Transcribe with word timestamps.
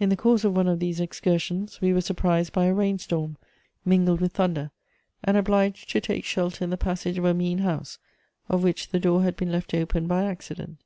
In 0.00 0.08
the 0.08 0.16
course 0.16 0.42
of 0.42 0.56
one 0.56 0.66
of 0.66 0.80
these 0.80 0.98
excursions, 0.98 1.80
we 1.80 1.92
were 1.92 2.00
surprised 2.00 2.52
by 2.52 2.64
a 2.64 2.74
rain 2.74 2.98
storm, 2.98 3.36
mingled 3.84 4.20
with 4.20 4.32
thunder, 4.32 4.72
and 5.22 5.36
obliged 5.36 5.88
to 5.90 6.00
take 6.00 6.24
shelter 6.24 6.64
in 6.64 6.70
the 6.70 6.76
passage 6.76 7.18
of 7.18 7.24
a 7.24 7.34
mean 7.34 7.58
house, 7.58 8.00
of 8.48 8.64
which 8.64 8.88
the 8.88 8.98
door 8.98 9.22
had 9.22 9.36
been 9.36 9.52
left 9.52 9.72
open 9.72 10.08
by 10.08 10.24
accident. 10.24 10.82